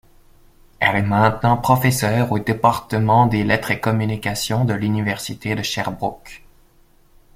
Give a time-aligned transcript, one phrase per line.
[0.79, 6.43] Elle est maintenant professeure au Département des lettres et communications de l'Université de Sherbrooke.